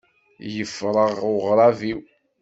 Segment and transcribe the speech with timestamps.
[0.55, 1.99] Yefreɣ ugrab-iw.